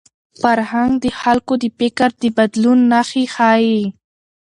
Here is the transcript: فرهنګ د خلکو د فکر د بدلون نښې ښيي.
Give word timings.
فرهنګ 0.41 0.91
د 1.03 1.05
خلکو 1.21 1.53
د 1.63 1.65
فکر 1.77 2.09
د 2.21 2.23
بدلون 2.37 2.79
نښې 2.91 3.25
ښيي. 3.35 3.81